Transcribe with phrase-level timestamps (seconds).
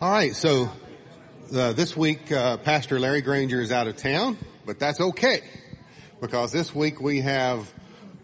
[0.00, 0.70] All right, so
[1.52, 5.40] uh, this week uh, Pastor Larry Granger is out of town, but that's okay
[6.20, 7.68] because this week we have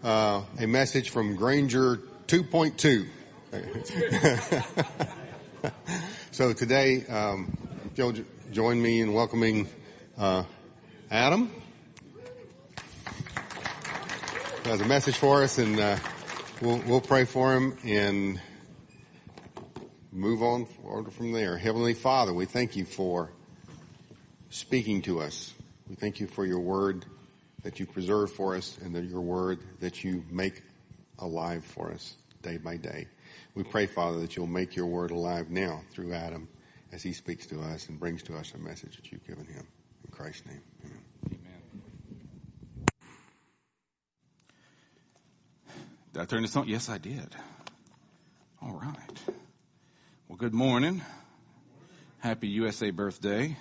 [0.05, 1.97] uh, a message from Granger
[2.29, 3.09] 2.2.
[6.31, 7.59] so today, um,
[7.91, 8.15] if you'll
[8.53, 9.69] join me in welcoming
[10.17, 10.45] uh,
[11.11, 11.51] Adam.
[14.63, 15.97] He has a message for us, and uh,
[16.63, 18.41] we'll, we'll pray for him and
[20.15, 20.67] move on
[21.11, 21.59] from there.
[21.59, 23.33] Heavenly Father, we thank you for
[24.49, 25.53] speaking to us.
[25.89, 27.05] We thank you for your word
[27.63, 30.63] that you preserve for us and your word that you make
[31.19, 33.09] alive for us day by day.
[33.55, 36.49] We pray, Father, that you'll make your word alive now through Adam
[36.93, 39.67] as he speaks to us and brings to us a message that you've given him.
[40.05, 40.63] In Christ's name,
[41.25, 41.43] amen.
[46.13, 46.69] Did I turn this on?
[46.69, 47.35] Yes, I did.
[48.63, 49.35] All right.
[50.35, 51.01] Well, good morning.
[52.19, 53.57] Happy USA birthday.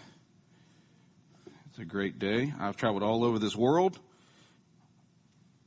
[1.69, 2.51] It's a great day.
[2.59, 3.99] I've traveled all over this world.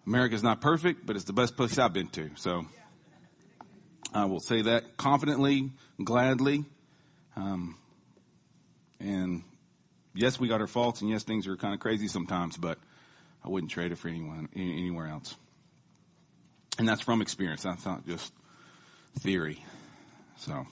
[0.04, 2.30] America's not perfect, but it's the best place I've been to.
[2.34, 2.66] So
[4.12, 5.70] I will say that confidently,
[6.02, 6.64] gladly.
[7.36, 7.78] Um,
[8.98, 9.44] and
[10.12, 12.80] yes, we got our faults, and yes, things are kind of crazy sometimes, but
[13.44, 15.36] I wouldn't trade it for anyone anywhere else.
[16.80, 17.62] And that's from experience.
[17.62, 18.32] That's not just
[19.20, 19.64] theory.
[20.38, 20.66] So,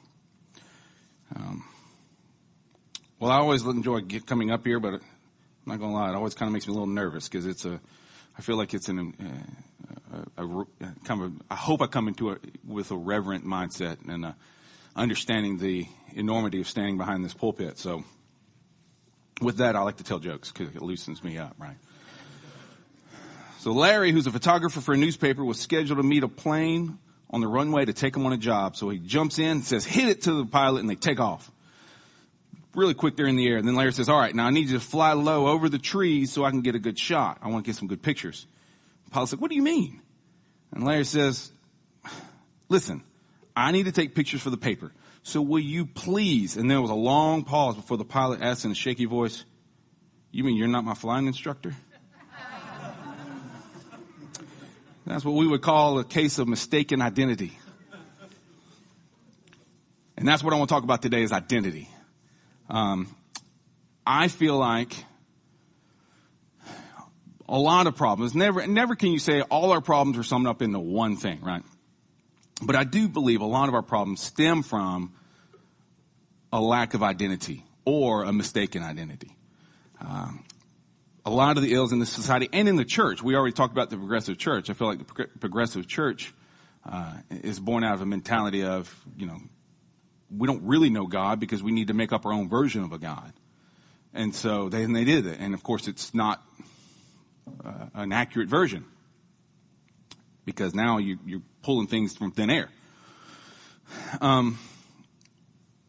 [1.37, 1.65] um,
[3.19, 5.01] well, I always enjoy coming up here, but I'm
[5.67, 7.81] not gonna lie, it always kind of makes me a little nervous because it's a,
[8.39, 9.15] I feel like it's an,
[10.37, 10.67] a, a, a,
[11.05, 14.33] kind of, I hope I come into it with a reverent mindset and uh,
[14.95, 17.79] understanding the enormity of standing behind this pulpit.
[17.79, 18.05] So,
[19.41, 21.77] with that, I like to tell jokes because it loosens me up, right?
[23.59, 26.99] So Larry, who's a photographer for a newspaper, was scheduled to meet a plane
[27.35, 28.77] on the runway to take him on a job.
[28.77, 31.51] So he jumps in, says, hit it to the pilot, and they take off.
[32.77, 33.57] Really quick, they're in the air.
[33.57, 35.79] And then Larry says, all right, now I need you to fly low over the
[35.79, 37.39] trees so I can get a good shot.
[37.43, 38.47] I want to get some good pictures.
[39.07, 40.01] The pilot said, what do you mean?
[40.73, 41.51] And Larry says,
[42.69, 43.03] listen,
[43.57, 44.93] I need to take pictures for the paper.
[45.25, 46.57] So will you please?
[46.57, 49.45] And there was a long pause before the pilot asked in a shaky voice,
[50.31, 51.75] you mean you're not my flying instructor?
[55.07, 57.59] That's what we would call a case of mistaken identity.
[60.17, 61.89] And that's what I want to talk about today is identity.
[62.71, 63.15] Um,
[64.07, 64.95] I feel like
[67.49, 70.63] a lot of problems, never, never can you say all our problems are summed up
[70.63, 71.63] into one thing, right?
[72.63, 75.13] But I do believe a lot of our problems stem from
[76.53, 79.37] a lack of identity or a mistaken identity.
[80.01, 80.45] Um,
[81.25, 83.23] a lot of the ills in the society and in the church.
[83.23, 84.69] We already talked about the progressive church.
[84.69, 86.33] I feel like the progressive church
[86.85, 89.39] uh, is born out of a mentality of, you know,
[90.37, 92.93] we don't really know God because we need to make up our own version of
[92.93, 93.33] a God.
[94.13, 95.39] And so they, and they did it.
[95.41, 96.43] And of course, it's not
[97.65, 98.85] uh, an accurate version
[100.45, 102.69] because now you, you're pulling things from thin air.
[104.21, 104.59] Um,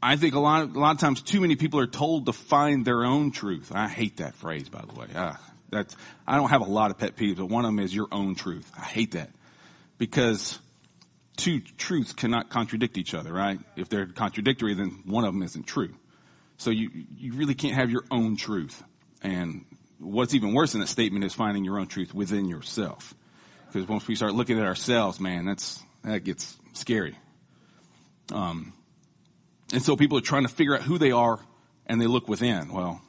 [0.06, 2.34] I think a lot of, a lot of times too many people are told to
[2.34, 3.72] find their own truth.
[3.74, 5.08] I hate that phrase, by the way.
[5.16, 7.94] Ah, that's, I don't have a lot of pet peeves, but one of them is
[7.94, 8.72] your own truth.
[8.78, 9.32] I hate that
[9.98, 10.60] because
[11.38, 13.60] two truths cannot contradict each other, right?
[13.76, 15.96] If they're contradictory, then one of them isn't true.
[16.58, 18.84] So you, you really can't have your own truth.
[19.24, 19.66] And
[19.98, 23.16] what's even worse than that statement is finding your own truth within yourself.
[23.66, 27.18] Because once we start looking at ourselves, man, that's, that gets scary.
[28.32, 28.74] Um,
[29.74, 31.40] and so people are trying to figure out who they are
[31.88, 32.72] and they look within.
[32.72, 33.02] Well,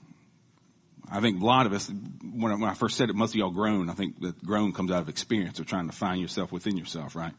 [1.10, 3.36] I think a lot of us, when I, when I first said it, most of
[3.36, 3.88] y'all grown.
[3.88, 7.14] I think that grown comes out of experience of trying to find yourself within yourself,
[7.14, 7.32] right?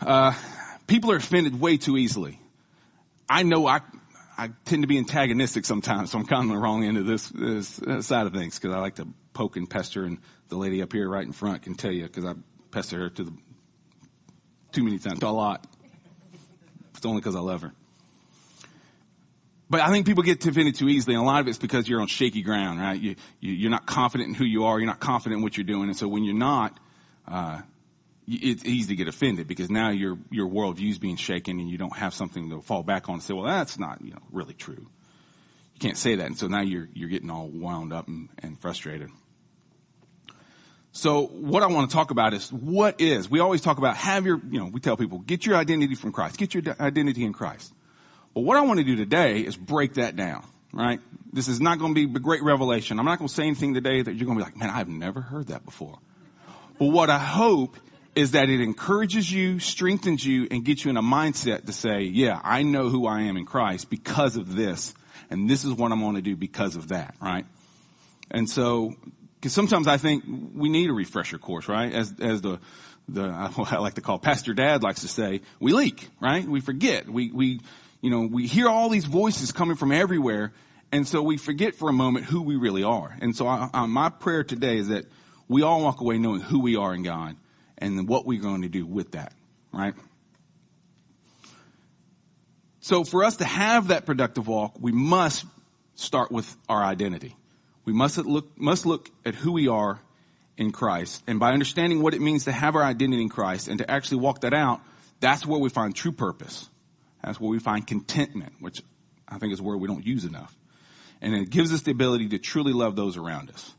[0.00, 0.34] Uh,
[0.86, 2.38] people are offended way too easily.
[3.28, 3.80] I know I,
[4.36, 7.28] I tend to be antagonistic sometimes, so I'm kind of the wrong end of this,
[7.28, 10.18] this side of things because I like to poke and pester, and
[10.48, 12.34] the lady up here right in front can tell you because I
[12.70, 13.32] pester her to the
[14.72, 15.66] too many times, a lot.
[16.96, 17.72] It's only because I love her.
[19.74, 22.00] But I think people get offended too easily, and a lot of it's because you're
[22.00, 22.96] on shaky ground, right?
[22.96, 24.78] You, you, are not confident in who you are.
[24.78, 26.78] You're not confident in what you're doing, and so when you're not,
[27.26, 27.60] uh,
[28.28, 30.48] it's easy to get offended because now your your
[30.78, 33.46] is being shaken, and you don't have something to fall back on and say, "Well,
[33.46, 37.08] that's not you know really true." You can't say that, and so now you're you're
[37.08, 39.10] getting all wound up and, and frustrated.
[40.92, 43.28] So what I want to talk about is what is.
[43.28, 46.12] We always talk about have your you know we tell people get your identity from
[46.12, 47.73] Christ, get your identity in Christ.
[48.34, 51.00] But what I want to do today is break that down, right?
[51.32, 52.98] This is not going to be a great revelation.
[52.98, 54.88] I'm not going to say anything today that you're going to be like, man, I've
[54.88, 55.98] never heard that before.
[56.78, 57.76] But what I hope
[58.14, 62.02] is that it encourages you, strengthens you, and gets you in a mindset to say,
[62.02, 64.94] yeah, I know who I am in Christ because of this.
[65.30, 67.46] And this is what I'm going to do because of that, right?
[68.30, 68.94] And so,
[69.42, 71.92] cause sometimes I think we need a refresher course, right?
[71.92, 72.60] As, as the,
[73.08, 73.22] the,
[73.70, 76.46] I like to call Pastor Dad likes to say, we leak, right?
[76.46, 77.08] We forget.
[77.08, 77.60] We, we,
[78.04, 80.52] you know, we hear all these voices coming from everywhere.
[80.92, 83.16] And so we forget for a moment who we really are.
[83.22, 85.06] And so I, I, my prayer today is that
[85.48, 87.34] we all walk away knowing who we are in God
[87.78, 89.32] and what we're going to do with that,
[89.72, 89.94] right?
[92.80, 95.46] So for us to have that productive walk, we must
[95.94, 97.34] start with our identity.
[97.86, 99.98] We must look, must look at who we are
[100.58, 101.22] in Christ.
[101.26, 104.18] And by understanding what it means to have our identity in Christ and to actually
[104.18, 104.82] walk that out,
[105.20, 106.68] that's where we find true purpose.
[107.24, 108.82] That's where we find contentment, which
[109.26, 110.54] I think is a word we don't use enough.
[111.20, 113.74] And it gives us the ability to truly love those around us.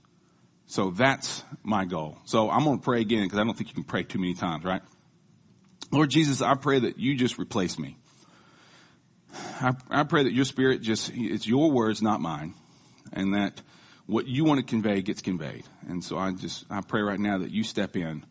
[0.68, 2.18] So that's my goal.
[2.26, 4.34] So I'm going to pray again because I don't think you can pray too many
[4.34, 4.82] times, right?
[5.92, 7.98] Lord Jesus, I pray that you just replace me.
[9.62, 12.56] I, I pray that your spirit just, it's your words, not mine.
[13.14, 13.62] And that
[14.08, 15.66] what you want to convey gets conveyed.
[15.88, 18.26] And so I just, I pray right now that you step in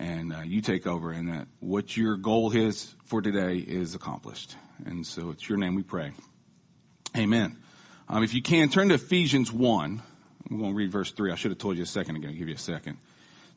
[0.00, 4.56] and uh, you take over and that what your goal is for today is accomplished.
[4.86, 6.12] And so it's your name we pray.
[7.16, 7.58] Amen.
[8.08, 10.02] Um, if you can, turn to Ephesians 1.
[10.48, 11.32] We're going to read verse 3.
[11.32, 12.28] I should have told you a second ago.
[12.28, 12.96] I'll give you a second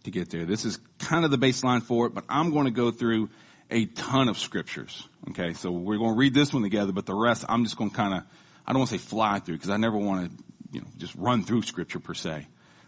[0.04, 0.44] to get there.
[0.44, 3.30] This is kind of the baseline for it, but I'm going to go through
[3.72, 5.08] a ton of scriptures.
[5.30, 7.90] Okay, so we're going to read this one together, but the rest I'm just going
[7.90, 8.24] to kind of,
[8.68, 10.44] I don't want to say fly through because I never want to
[10.74, 12.48] you know, just run through scripture per se.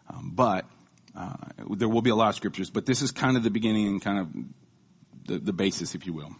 [0.09, 0.65] Um, but
[1.15, 1.33] uh,
[1.69, 4.01] there will be a lot of scriptures, but this is kind of the beginning and
[4.01, 4.27] kind of
[5.27, 6.35] the, the basis, if you will.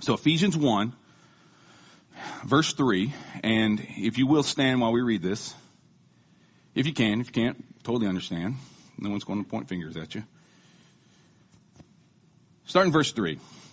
[0.00, 0.92] So Ephesians 1,
[2.44, 3.12] verse 3,
[3.42, 5.54] and if you will stand while we read this,
[6.74, 8.56] if you can, if you can't, totally understand.
[8.98, 10.24] No one's going to point fingers at you.
[12.66, 13.38] Starting verse 3.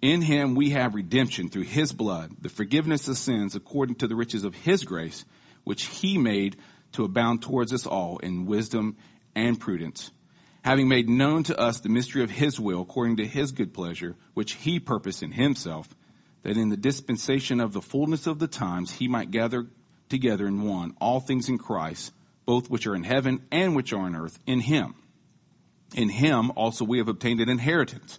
[0.00, 4.16] in him we have redemption through his blood, the forgiveness of sins according to the
[4.16, 5.24] riches of his grace,
[5.64, 6.56] which he made
[6.92, 8.96] to abound towards us all in wisdom
[9.34, 10.10] and prudence,
[10.62, 14.16] having made known to us the mystery of his will according to his good pleasure,
[14.34, 15.88] which he purposed in himself,
[16.42, 19.66] that in the dispensation of the fullness of the times he might gather
[20.08, 22.12] together in one all things in Christ,
[22.46, 24.94] both which are in heaven and which are on earth, in him.
[25.94, 28.18] In him also we have obtained an inheritance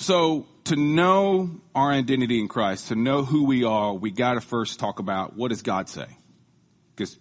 [0.00, 4.40] So to know our identity in Christ, to know who we are, we got to
[4.40, 6.06] first talk about what does God say?
[6.96, 7.18] Because,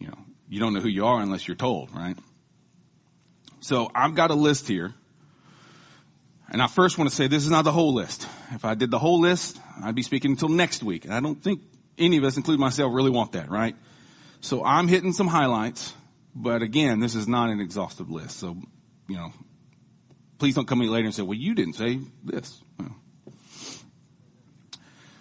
[0.00, 2.16] you know, you don't know who you are unless you're told, right?
[3.60, 4.92] So I've got a list here.
[6.50, 8.26] And I first want to say this is not the whole list.
[8.50, 11.04] If I did the whole list, I'd be speaking until next week.
[11.04, 11.60] And I don't think
[11.96, 13.76] any of us, including myself, really want that, right?
[14.40, 15.94] So I'm hitting some highlights,
[16.34, 18.40] but again, this is not an exhaustive list.
[18.40, 18.56] So,
[19.08, 19.32] you know,
[20.42, 22.60] please don't come me later and say, well, you didn't say this.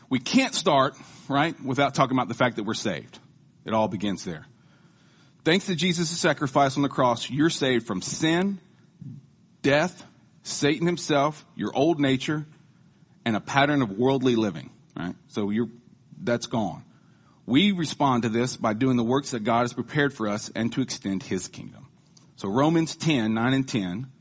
[0.10, 0.96] We can't start,
[1.28, 3.20] right, without talking about the fact that we're saved.
[3.64, 4.48] It all begins there.
[5.46, 8.60] Thanks to Jesus' sacrifice on the cross, you're saved from sin,
[9.62, 10.04] death,
[10.42, 12.48] Satan himself, your old nature,
[13.24, 15.14] and a pattern of worldly living, right?
[15.28, 15.70] So you're,
[16.20, 16.84] that's gone.
[17.46, 20.74] We respond to this by doing the works that God has prepared for us and
[20.74, 21.90] to extend his kingdom.
[22.38, 24.12] So Romans 10, 9 and 10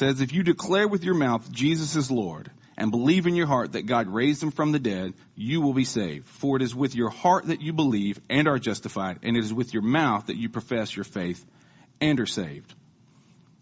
[0.00, 3.72] says, if you declare with your mouth Jesus is Lord and believe in your heart
[3.72, 6.26] that God raised him from the dead, you will be saved.
[6.26, 9.52] For it is with your heart that you believe and are justified, and it is
[9.52, 11.44] with your mouth that you profess your faith
[12.00, 12.74] and are saved.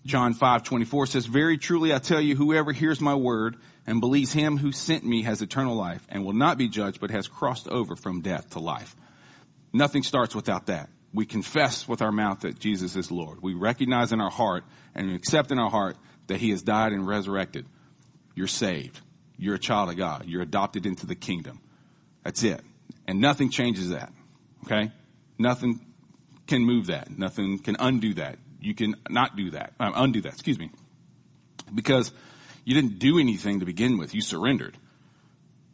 [0.06, 4.32] John 5, 24 says, Very truly I tell you, whoever hears my word and believes
[4.32, 7.66] him who sent me has eternal life and will not be judged, but has crossed
[7.66, 8.94] over from death to life.
[9.72, 10.88] Nothing starts without that.
[11.12, 13.42] We confess with our mouth that Jesus is Lord.
[13.42, 14.62] We recognize in our heart
[14.94, 15.96] and accept in our heart
[16.28, 17.66] that he has died and resurrected,
[18.34, 19.00] you're saved.
[19.36, 20.24] You're a child of God.
[20.26, 21.60] You're adopted into the kingdom.
[22.24, 22.60] That's it.
[23.06, 24.12] And nothing changes that.
[24.64, 24.90] Okay?
[25.38, 25.80] Nothing
[26.46, 27.16] can move that.
[27.16, 28.38] Nothing can undo that.
[28.60, 29.74] You can not do that.
[29.78, 30.70] Uh, undo that, excuse me.
[31.72, 32.12] Because
[32.64, 34.14] you didn't do anything to begin with.
[34.14, 34.76] You surrendered.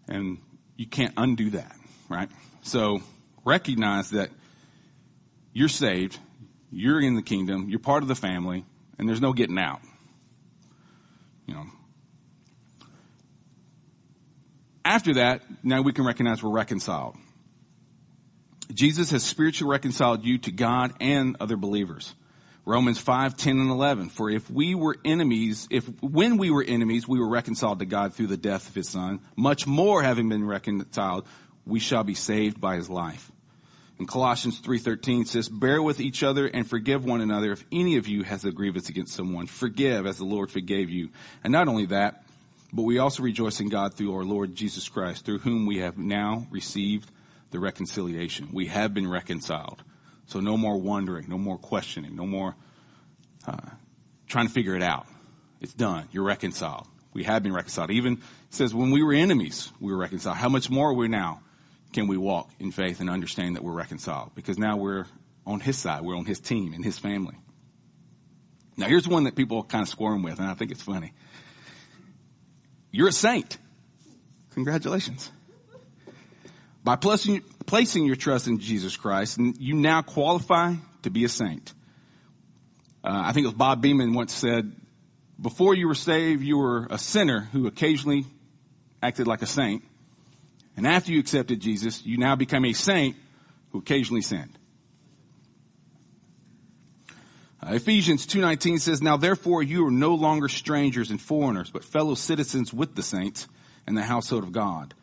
[0.08, 0.38] And
[0.76, 1.74] you can't undo that,
[2.08, 2.28] right?
[2.62, 3.02] So
[3.44, 4.30] recognize that
[5.52, 6.18] you're saved.
[6.70, 7.68] You're in the kingdom.
[7.68, 8.64] You're part of the family
[8.98, 9.80] and there's no getting out.
[11.46, 11.66] You know.
[14.84, 17.16] After that, now we can recognize we're reconciled.
[18.72, 22.14] Jesus has spiritually reconciled you to God and other believers.
[22.66, 24.08] Romans 5, 10, and 11.
[24.08, 28.14] For if we were enemies, if when we were enemies, we were reconciled to God
[28.14, 31.26] through the death of his son, much more having been reconciled,
[31.66, 33.30] we shall be saved by his life.
[33.98, 38.08] And Colossians 3.13 says, bear with each other and forgive one another if any of
[38.08, 39.46] you has a grievance against someone.
[39.46, 41.10] Forgive as the Lord forgave you.
[41.44, 42.24] And not only that,
[42.72, 45.96] but we also rejoice in God through our Lord Jesus Christ, through whom we have
[45.96, 47.08] now received
[47.52, 48.48] the reconciliation.
[48.52, 49.82] We have been reconciled.
[50.26, 52.56] So no more wondering, no more questioning, no more
[53.46, 53.70] uh,
[54.26, 55.06] trying to figure it out.
[55.60, 56.08] It's done.
[56.10, 56.88] You're reconciled.
[57.12, 57.92] We have been reconciled.
[57.92, 58.20] Even it
[58.50, 60.36] says when we were enemies, we were reconciled.
[60.36, 61.40] How much more are we now?
[61.94, 64.32] Can we walk in faith and understand that we're reconciled?
[64.34, 65.06] Because now we're
[65.46, 66.02] on his side.
[66.02, 67.36] We're on his team and his family.
[68.76, 71.12] Now here's one that people kind of squirm with, and I think it's funny.
[72.90, 73.56] You're a saint.
[74.50, 75.30] Congratulations.
[76.82, 81.72] By placing, your trust in Jesus Christ, you now qualify to be a saint.
[83.02, 84.72] Uh, I think it was Bob Beeman once said,
[85.40, 88.26] before you were saved, you were a sinner who occasionally
[89.02, 89.82] acted like a saint.
[90.76, 93.16] And after you accepted Jesus, you now become a saint
[93.70, 94.58] who occasionally sinned.
[97.62, 102.14] Uh, Ephesians 2.19 says, Now therefore you are no longer strangers and foreigners, but fellow
[102.14, 103.48] citizens with the saints
[103.86, 104.94] and the household of God.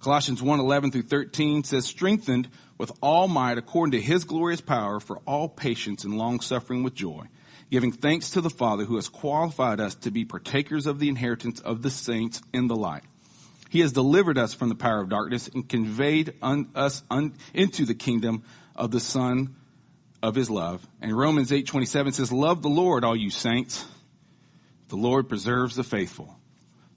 [0.00, 5.18] Colossians 1.11 through 13 says, Strengthened with all might according to his glorious power for
[5.26, 7.26] all patience and long suffering with joy,
[7.70, 11.60] giving thanks to the Father who has qualified us to be partakers of the inheritance
[11.60, 13.04] of the saints in the light.
[13.70, 17.86] He has delivered us from the power of darkness and conveyed un, us un, into
[17.86, 18.42] the kingdom
[18.74, 19.54] of the Son
[20.20, 20.84] of His love.
[21.00, 23.86] And Romans 8:27 says, "Love the Lord, all you saints.
[24.88, 26.36] The Lord preserves the faithful."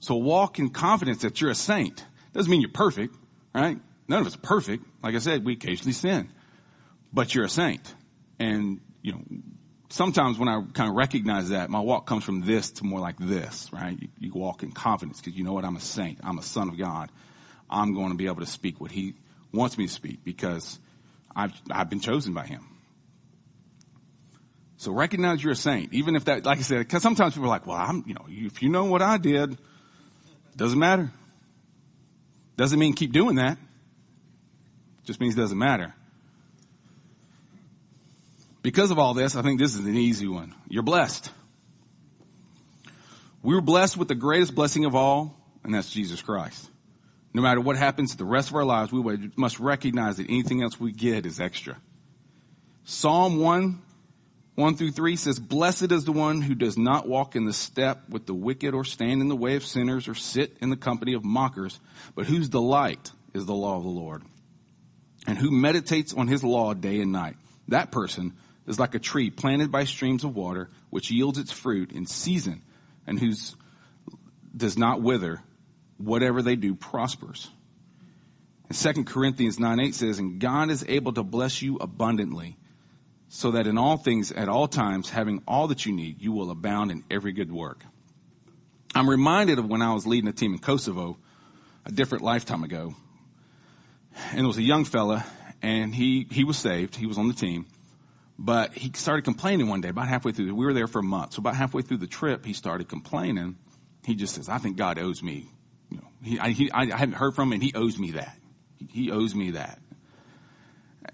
[0.00, 2.04] So walk in confidence that you're a saint.
[2.32, 3.14] Doesn't mean you're perfect,
[3.54, 3.78] right?
[4.08, 4.84] None of us are perfect.
[5.00, 6.28] Like I said, we occasionally sin,
[7.12, 7.94] but you're a saint,
[8.40, 9.22] and you know
[9.88, 13.16] sometimes when I kind of recognize that, my walk comes from this to more like
[13.18, 13.96] this, right?
[14.00, 15.64] You, you walk in confidence because you know what?
[15.64, 16.18] I'm a saint.
[16.22, 17.10] I'm a son of God.
[17.70, 19.14] I'm going to be able to speak what he
[19.52, 20.78] wants me to speak because
[21.34, 22.66] I've, I've been chosen by him.
[24.76, 27.48] So recognize you're a saint, even if that, like I said, because sometimes people are
[27.48, 29.56] like, well, I'm, you know, if you know what I did,
[30.56, 31.10] doesn't matter.
[32.56, 33.58] Doesn't mean keep doing that.
[35.04, 35.94] Just means it doesn't matter.
[38.64, 40.54] Because of all this, I think this is an easy one.
[40.70, 41.30] You're blessed.
[43.42, 46.70] We were blessed with the greatest blessing of all, and that's Jesus Christ.
[47.34, 50.80] No matter what happens the rest of our lives, we must recognize that anything else
[50.80, 51.76] we get is extra.
[52.84, 53.82] Psalm 1,
[54.54, 58.08] 1 through 3 says, Blessed is the one who does not walk in the step
[58.08, 61.12] with the wicked or stand in the way of sinners or sit in the company
[61.12, 61.78] of mockers,
[62.14, 64.22] but whose delight is the law of the Lord
[65.26, 67.36] and who meditates on his law day and night.
[67.68, 68.32] That person
[68.66, 72.62] is like a tree planted by streams of water, which yields its fruit in season
[73.06, 73.56] and whose
[74.56, 75.42] does not wither.
[75.98, 77.48] Whatever they do prospers.
[78.68, 82.56] And 2 Corinthians 9 8 says, And God is able to bless you abundantly,
[83.28, 86.50] so that in all things, at all times, having all that you need, you will
[86.50, 87.84] abound in every good work.
[88.94, 91.18] I'm reminded of when I was leading a team in Kosovo
[91.84, 92.94] a different lifetime ago.
[94.30, 95.24] And it was a young fella,
[95.62, 96.94] and he, he was saved.
[96.94, 97.66] He was on the team.
[98.38, 100.52] But he started complaining one day, about halfway through.
[100.54, 103.56] We were there for a month, so about halfway through the trip, he started complaining.
[104.04, 105.48] He just says, "I think God owes me."
[105.90, 108.36] You know, he, I, he, I hadn't heard from him, and he owes me that.
[108.90, 109.78] He owes me that.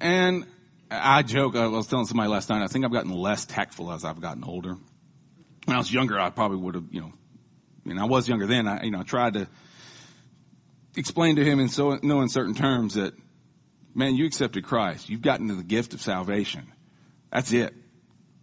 [0.00, 0.46] And
[0.90, 1.56] I joke.
[1.56, 2.62] I was telling somebody last night.
[2.62, 4.76] I think I've gotten less tactful as I've gotten older.
[5.66, 7.12] When I was younger, I probably would have, you know,
[7.84, 8.66] and I was younger then.
[8.66, 9.46] I, you know, I tried to
[10.96, 13.14] explain to him in so no uncertain terms that,
[13.94, 15.08] man, you accepted Christ.
[15.08, 16.72] You've gotten the gift of salvation.
[17.32, 17.74] That's it.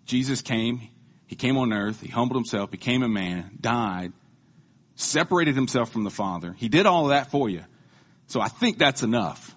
[0.06, 0.82] Jesus came.
[1.27, 2.01] He came on earth.
[2.01, 4.13] He humbled himself, became a man, died,
[4.96, 6.53] separated himself from the Father.
[6.58, 7.63] He did all of that for you.
[8.27, 9.56] So I think that's enough.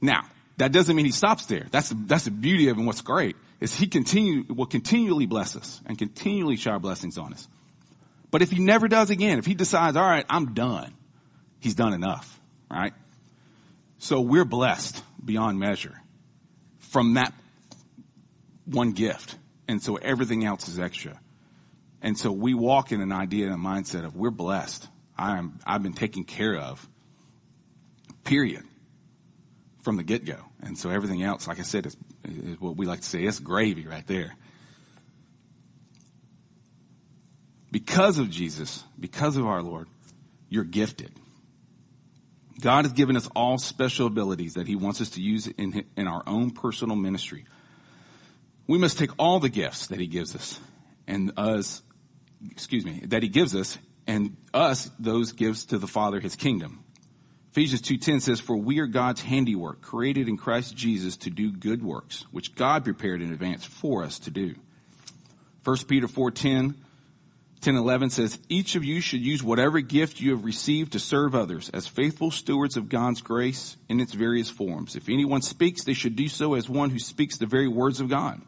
[0.00, 0.24] Now,
[0.56, 1.66] that doesn't mean he stops there.
[1.70, 2.86] That's the, that's the beauty of him.
[2.86, 7.48] What's great is he continue, will continually bless us and continually shower blessings on us.
[8.30, 10.92] But if he never does again, if he decides, all right, I'm done,
[11.60, 12.40] he's done enough,
[12.70, 12.92] right?
[13.98, 16.00] So we're blessed beyond measure
[16.78, 17.32] from that
[18.64, 19.36] one gift.
[19.68, 21.18] And so everything else is extra.
[22.02, 24.88] And so we walk in an idea and a mindset of we're blessed.
[25.16, 26.86] I'm, I've been taken care of.
[28.24, 28.64] Period.
[29.82, 30.38] From the get go.
[30.62, 33.38] And so everything else, like I said, is, is what we like to say, it's
[33.38, 34.34] gravy right there.
[37.70, 39.88] Because of Jesus, because of our Lord,
[40.48, 41.12] you're gifted.
[42.60, 46.08] God has given us all special abilities that He wants us to use in, in
[46.08, 47.44] our own personal ministry.
[48.70, 50.60] We must take all the gifts that He gives us
[51.08, 51.82] and us,
[52.52, 56.84] excuse me, that He gives us and us those gives to the Father His kingdom.
[57.50, 61.82] Ephesians 2.10 says, For we are God's handiwork, created in Christ Jesus to do good
[61.82, 64.54] works, which God prepared in advance for us to do.
[65.64, 66.76] 1 Peter 4.10
[67.62, 71.68] 1011 says, each of you should use whatever gift you have received to serve others
[71.74, 74.96] as faithful stewards of God's grace in its various forms.
[74.96, 78.08] If anyone speaks, they should do so as one who speaks the very words of
[78.08, 78.40] God.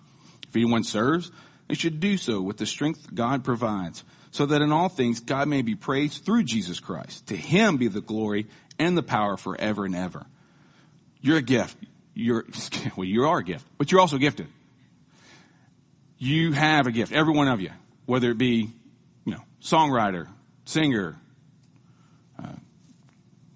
[0.53, 1.33] If anyone serves,
[1.67, 5.49] they should do so with the strength God provides, so that in all things God
[5.49, 7.29] may be praised through Jesus Christ.
[7.29, 10.27] To him be the glory and the power forever and ever.
[11.23, 11.75] You're a gift.
[12.13, 12.45] You're,
[12.97, 14.47] well, you are a gift, but you're also gifted.
[16.19, 17.71] You have a gift, every one of you,
[18.05, 18.69] whether it be
[19.25, 20.29] you know, songwriter,
[20.67, 21.17] singer,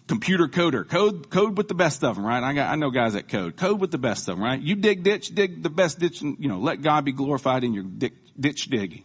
[0.07, 2.43] computer coder, code, code with the best of them, right?
[2.43, 4.61] I got, I know guys that code, code with the best of them, right?
[4.61, 7.75] You dig ditch, dig the best ditch, and, you know, let God be glorified in
[7.75, 9.03] your ditch digging.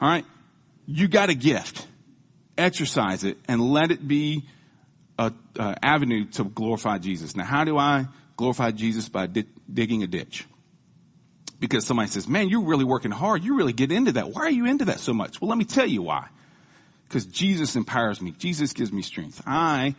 [0.00, 0.24] All right?
[0.86, 1.86] You got a gift.
[2.56, 4.44] Exercise it and let it be
[5.18, 7.34] a, a avenue to glorify Jesus.
[7.34, 8.06] Now, how do I
[8.36, 10.46] glorify Jesus by di- digging a ditch?
[11.60, 13.42] because somebody says, man, you're really working hard.
[13.42, 14.30] You really get into that.
[14.30, 15.40] Why are you into that so much?
[15.40, 16.28] Well, let me tell you why.
[17.08, 18.32] Because Jesus empowers me.
[18.32, 19.42] Jesus gives me strength.
[19.46, 19.94] I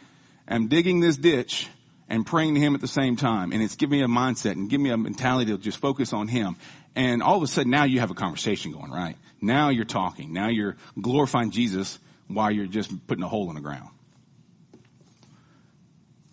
[0.47, 1.69] am digging this ditch
[2.09, 3.51] and praying to him at the same time.
[3.51, 6.27] And it's giving me a mindset and giving me a mentality to just focus on
[6.27, 6.57] him.
[6.95, 9.17] And all of a sudden now you have a conversation going, right?
[9.41, 10.33] Now you're talking.
[10.33, 13.89] Now you're glorifying Jesus while you're just putting a hole in the ground.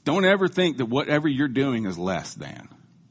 [0.04, 2.68] Don't ever think that whatever you're doing is less than.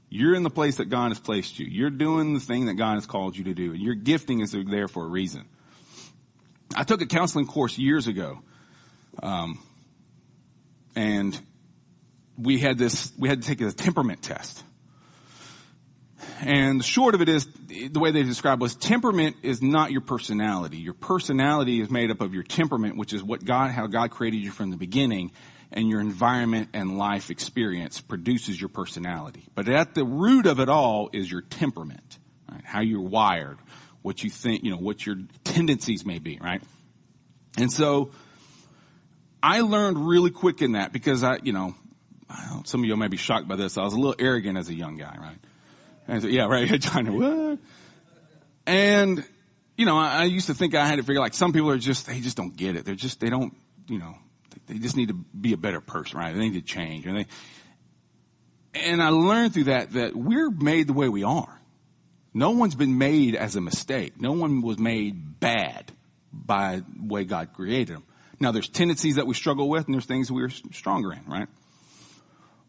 [0.10, 1.66] You're in the place that God has placed you.
[1.66, 3.72] You're doing the thing that God has called you to do.
[3.72, 5.46] And your gifting is there for a reason.
[6.76, 8.42] I took a counseling course years ago.
[9.22, 9.60] Um,
[10.96, 11.40] and
[12.38, 14.64] we had this, we had to take a temperament test.
[16.42, 20.02] And the short of it is, the way they describe was temperament is not your
[20.02, 20.78] personality.
[20.78, 24.38] Your personality is made up of your temperament, which is what God, how God created
[24.38, 25.32] you from the beginning
[25.72, 29.46] and your environment and life experience produces your personality.
[29.56, 32.20] But at the root of it all is your temperament,
[32.52, 32.64] right?
[32.66, 33.58] How you're wired,
[34.02, 36.62] what you think, you know, what your tendencies may be, right?
[37.58, 38.12] And so
[39.44, 41.76] I learned really quick in that because I, you know,
[42.66, 43.78] some of you may be shocked by this.
[43.78, 45.38] I was a little arrogant as a young guy, right?
[46.08, 46.68] And so, yeah, right.
[46.82, 47.60] To what?
[48.66, 49.26] And
[49.78, 51.78] you know, I, I used to think I had to figure like some people are
[51.78, 52.86] just they just don't get it.
[52.86, 53.56] They're just they don't,
[53.88, 54.16] you know,
[54.68, 56.34] they just need to be a better person, right?
[56.34, 57.06] They need to change.
[57.06, 57.26] And, they,
[58.76, 61.61] and I learned through that that we're made the way we are.
[62.34, 64.20] No one's been made as a mistake.
[64.20, 65.92] No one was made bad
[66.32, 68.04] by the way God created them.
[68.40, 71.48] Now there's tendencies that we struggle with and there's things we're stronger in, right?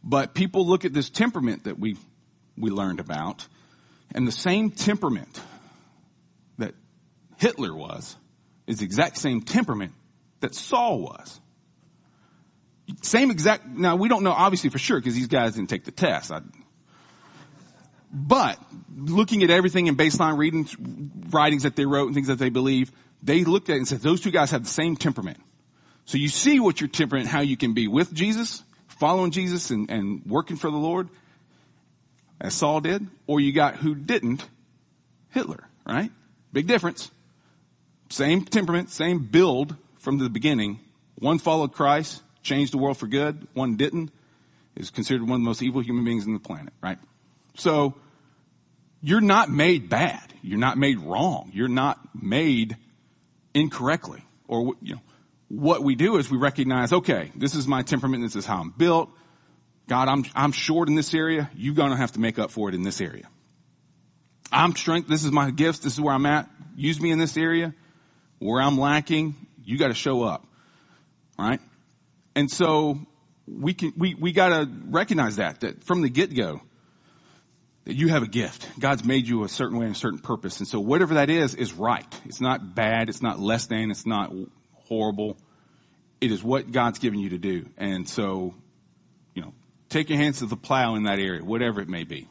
[0.04, 1.96] But people look at this temperament that we,
[2.58, 3.46] we learned about
[4.14, 5.40] and the same temperament
[6.58, 6.74] that
[7.38, 8.16] Hitler was
[8.66, 9.92] is the exact same temperament
[10.40, 11.40] that Saul was.
[13.02, 15.92] Same exact, now we don't know obviously for sure because these guys didn't take the
[15.92, 16.32] test.
[16.32, 16.40] I,
[18.12, 18.58] but
[18.94, 20.68] looking at everything in baseline reading,
[21.30, 24.00] writings that they wrote and things that they believe, they looked at it and said,
[24.00, 25.38] those two guys have the same temperament.
[26.04, 29.90] So you see what your temperament, how you can be with Jesus, following Jesus and,
[29.90, 31.08] and working for the Lord,
[32.40, 34.44] as Saul did, or you got who didn't,
[35.30, 36.10] Hitler, right?
[36.52, 37.10] Big difference.
[38.10, 40.80] Same temperament, same build from the beginning.
[41.14, 44.10] One followed Christ, changed the world for good, one didn't,
[44.76, 46.98] is considered one of the most evil human beings on the planet, right?
[47.54, 47.94] So,
[49.02, 50.32] you're not made bad.
[50.42, 51.50] You're not made wrong.
[51.52, 52.76] You're not made
[53.54, 54.24] incorrectly.
[54.48, 55.00] Or, you know,
[55.48, 58.70] what we do is we recognize, okay, this is my temperament, this is how I'm
[58.70, 59.10] built.
[59.88, 61.50] God, I'm, I'm short in this area.
[61.54, 63.28] You're gonna have to make up for it in this area.
[64.50, 66.48] I'm strength, this is my gifts, this is where I'm at.
[66.76, 67.74] Use me in this area.
[68.38, 69.34] Where I'm lacking,
[69.64, 70.46] you gotta show up.
[71.38, 71.60] Right?
[72.34, 72.98] And so
[73.46, 76.60] we can, we, we gotta recognize that, that from the get-go,
[77.84, 78.68] that you have a gift.
[78.78, 80.58] God's made you a certain way and a certain purpose.
[80.58, 82.06] And so whatever that is, is right.
[82.24, 83.08] It's not bad.
[83.08, 83.90] It's not less than.
[83.90, 84.32] It's not
[84.74, 85.36] horrible.
[86.20, 87.68] It is what God's given you to do.
[87.76, 88.54] And so,
[89.34, 89.52] you know,
[89.88, 92.28] take your hands to the plow in that area, whatever it may be.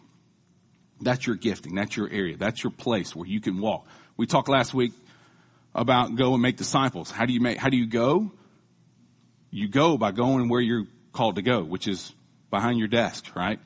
[1.01, 1.75] That's your gifting.
[1.75, 2.37] That's your area.
[2.37, 3.85] That's your place where you can walk.
[4.15, 4.93] We talked last week
[5.73, 7.11] about go and make disciples.
[7.11, 8.31] How do you make, how do you go?
[9.49, 12.13] You go by going where you're called to go, which is
[12.49, 13.59] behind your desk, right?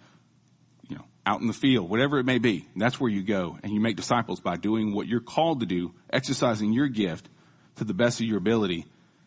[1.26, 2.68] Out in the field, whatever it may be.
[2.76, 5.94] That's where you go and you make disciples by doing what you're called to do,
[6.14, 7.28] exercising your gift
[7.78, 8.86] to the best of your ability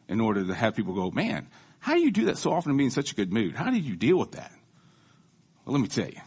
[0.09, 1.49] in order to have people go, man,
[1.81, 3.57] how do you do that so often and be in such a good mood?
[3.57, 4.53] How did you deal with that?
[5.65, 6.21] Well, let me tell you.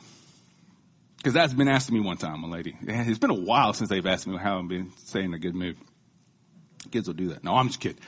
[1.23, 2.75] Cause that's been asked me one time, a lady.
[2.81, 5.55] It's been a while since they've asked me how I've been staying in a good
[5.55, 5.77] mood.
[6.89, 7.43] Kids will do that.
[7.43, 7.99] No, I'm just kidding.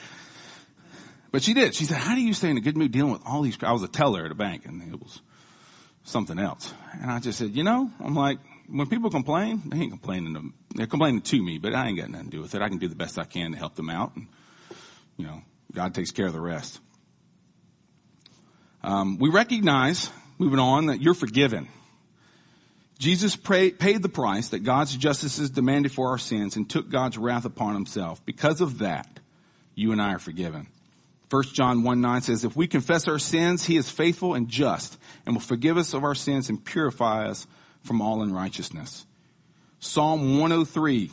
[1.32, 1.76] But she did.
[1.76, 3.71] She said, how do you stay in a good mood dealing with all these, I
[3.71, 5.21] was a teller at a bank and it was
[6.03, 6.73] something else.
[7.01, 10.53] And I just said, you know, I'm like, when people complain, they ain't complaining to,
[10.75, 12.61] they're complaining to me, but I ain't got nothing to do with it.
[12.61, 14.15] I can do the best I can to help them out.
[14.15, 14.27] And,
[15.17, 15.41] you know,
[15.73, 16.79] God takes care of the rest.
[18.83, 21.67] Um, we recognize, moving on, that you're forgiven.
[22.99, 26.89] Jesus pray, paid the price that God's justice is demanded for our sins and took
[26.89, 28.25] God's wrath upon himself.
[28.25, 29.19] Because of that,
[29.75, 30.67] you and I are forgiven.
[31.29, 34.97] 1 John 1 9 says, if we confess our sins, he is faithful and just
[35.25, 37.47] and will forgive us of our sins and purify us
[37.83, 39.05] from all unrighteousness.
[39.79, 41.12] Psalm 103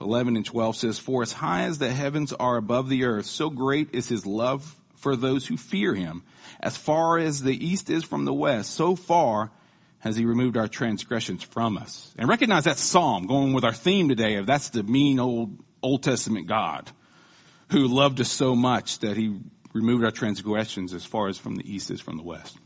[0.00, 3.50] 11 and 12 says, for as high as the heavens are above the earth, so
[3.50, 6.22] great is his love for those who fear him.
[6.60, 9.50] As far as the east is from the west, so far
[9.98, 12.14] has he removed our transgressions from us.
[12.16, 16.02] And recognize that psalm going with our theme today of that's the mean old Old
[16.02, 16.90] Testament God
[17.70, 19.38] who loved us so much that he
[19.72, 22.56] removed our transgressions as far as from the east is from the west.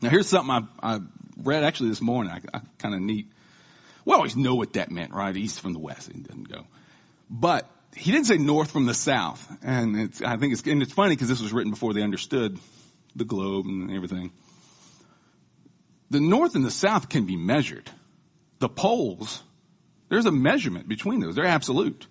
[0.00, 1.00] Now here's something I, I
[1.36, 2.32] read actually this morning.
[2.32, 3.30] I, I kind of neat.
[4.04, 5.36] We always know what that meant, right?
[5.36, 6.08] East from the west.
[6.08, 6.66] It doesn't go.
[7.28, 9.46] But he didn't say north from the south.
[9.62, 12.58] And I think it's, and it's funny because this was written before they understood
[13.14, 14.32] the globe and everything.
[16.08, 17.90] The north and the south can be measured.
[18.58, 19.42] The poles,
[20.08, 21.34] there's a measurement between those.
[21.34, 22.06] They're absolute.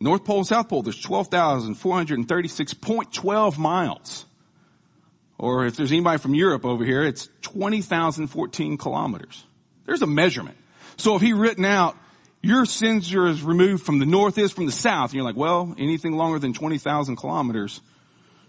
[0.00, 4.24] North Pole and South Pole, there's 12,436.12 miles.
[5.38, 9.44] Or if there's anybody from Europe over here, it's 20,014 kilometers.
[9.84, 10.56] There's a measurement.
[10.96, 11.96] So if he written out,
[12.42, 15.74] your sins are removed from the north is from the south, and you're like, well,
[15.78, 17.80] anything longer than 20,000 kilometers,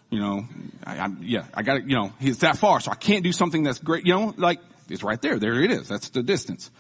[0.10, 0.46] you know,
[0.86, 3.34] I, I, yeah, I got it, you know, he's that far, so I can't do
[3.34, 4.60] something that's great, you know, like,
[4.90, 6.72] it's right there, there it is, that's the distance.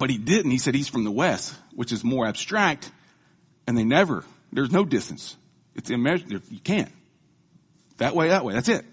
[0.00, 2.90] But he didn't, he said he's from the west, which is more abstract,
[3.66, 5.36] and they never, there's no distance.
[5.74, 6.90] It's immeasurable, you can't.
[7.98, 8.86] That way, that way, that's it.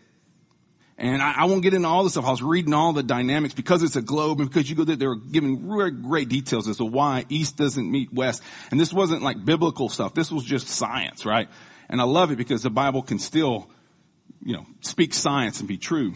[0.98, 2.26] And I, I, won't get into all the stuff.
[2.26, 4.98] I was reading all the dynamics because it's a globe and because you go there,
[4.98, 8.44] they were giving really great details as to why East doesn't meet West.
[8.70, 10.14] And this wasn't like biblical stuff.
[10.14, 11.48] This was just science, right?
[11.88, 13.70] And I love it because the Bible can still,
[14.44, 16.16] you know, speak science and be true.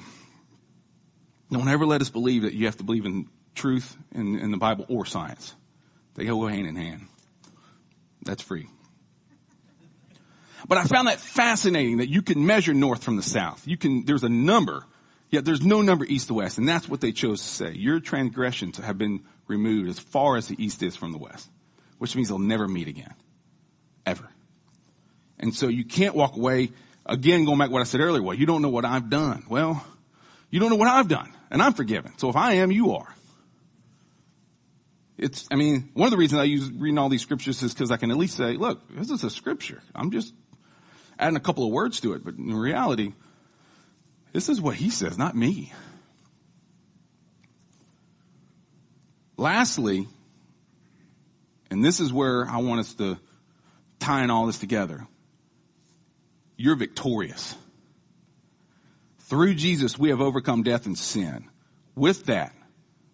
[1.49, 4.57] Don't ever let us believe that you have to believe in truth in, in the
[4.57, 5.53] Bible or science.
[6.15, 7.07] They go hand in hand.
[8.23, 8.67] That's free.
[10.67, 13.67] But I found that fascinating that you can measure north from the south.
[13.67, 14.85] You can, there's a number,
[15.29, 16.57] yet there's no number east to west.
[16.57, 17.71] And that's what they chose to say.
[17.73, 21.49] Your transgressions have been removed as far as the east is from the west,
[21.97, 23.13] which means they'll never meet again.
[24.05, 24.27] Ever.
[25.39, 26.71] And so you can't walk away,
[27.05, 29.43] again, going back to what I said earlier, well, you don't know what I've done.
[29.49, 29.83] Well,
[30.51, 32.11] you don't know what I've done, and I'm forgiven.
[32.17, 33.15] So if I am, you are.
[35.21, 37.91] It's, I mean, one of the reasons I use reading all these scriptures is because
[37.91, 39.83] I can at least say, look, this is a scripture.
[39.93, 40.33] I'm just
[41.19, 43.13] adding a couple of words to it, but in reality,
[44.33, 45.71] this is what he says, not me.
[49.37, 50.07] Lastly,
[51.69, 53.19] and this is where I want us to
[53.99, 55.05] tie in all this together.
[56.57, 57.55] You're victorious.
[59.19, 61.47] Through Jesus, we have overcome death and sin.
[61.95, 62.55] With that,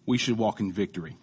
[0.06, 1.18] we should walk in victory.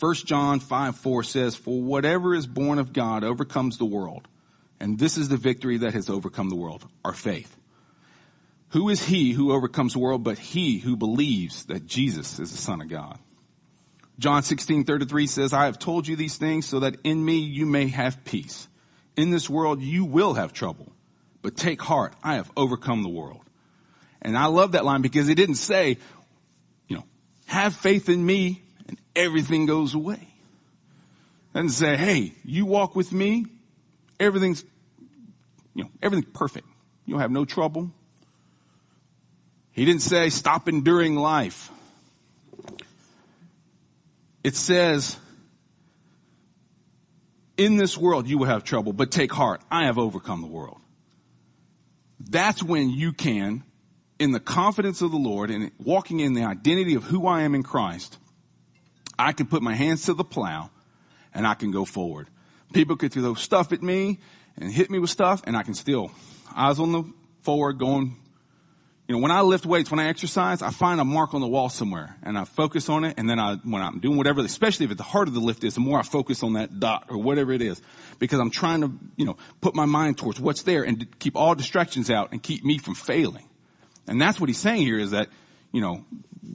[0.00, 4.26] 1 John 5, 4 says, For whatever is born of God overcomes the world.
[4.80, 7.54] And this is the victory that has overcome the world, our faith.
[8.70, 12.56] Who is he who overcomes the world but he who believes that Jesus is the
[12.56, 13.18] son of God?
[14.18, 17.66] John 16, 33 says, I have told you these things so that in me you
[17.66, 18.68] may have peace.
[19.16, 20.92] In this world you will have trouble,
[21.42, 22.14] but take heart.
[22.22, 23.42] I have overcome the world.
[24.22, 25.98] And I love that line because it didn't say,
[26.88, 27.04] you know,
[27.46, 28.62] have faith in me
[29.14, 30.28] everything goes away.
[31.52, 33.46] And say, hey, you walk with me
[34.20, 34.62] everything's,
[35.74, 36.68] you know, everything's perfect.
[37.06, 37.90] You'll have no trouble.
[39.72, 41.70] He didn't say stop enduring life.
[44.44, 45.16] It says,
[47.56, 49.62] in this world you will have trouble, but take heart.
[49.70, 50.78] I have overcome the world.
[52.20, 53.64] That's when you can,
[54.18, 57.54] in the confidence of the Lord and walking in the identity of who I am
[57.54, 58.18] in Christ,
[59.20, 60.70] I can put my hands to the plow
[61.34, 62.28] and I can go forward.
[62.72, 64.18] People could throw stuff at me
[64.56, 66.10] and hit me with stuff and I can still
[66.56, 67.04] eyes on the
[67.42, 68.16] forward going
[69.10, 71.48] you know, when I lift weights, when I exercise, I find a mark on the
[71.48, 73.14] wall somewhere and I focus on it.
[73.18, 75.64] And then I, when I'm doing whatever, especially if at the heart of the lift
[75.64, 77.82] is, the more I focus on that dot or whatever it is,
[78.20, 81.56] because I'm trying to, you know, put my mind towards what's there and keep all
[81.56, 83.48] distractions out and keep me from failing.
[84.06, 85.28] And that's what he's saying here is that,
[85.72, 86.04] you know,